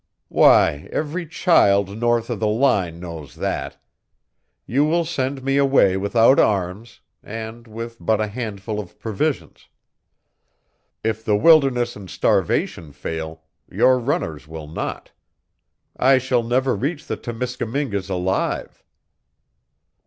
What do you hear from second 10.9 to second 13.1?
If the wilderness and starvation